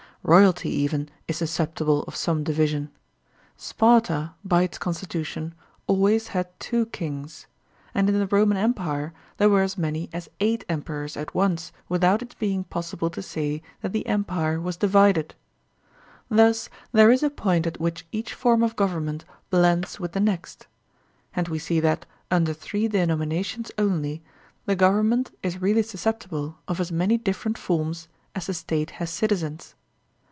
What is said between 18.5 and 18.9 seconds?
of